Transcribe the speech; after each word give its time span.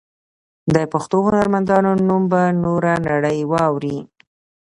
د 0.73 0.75
پښتو 0.91 1.17
هنرمندانو 1.27 1.91
نوم 2.07 2.23
به 2.31 2.41
نوره 2.63 2.93
نړۍ 3.07 3.39
واوري. 3.51 3.97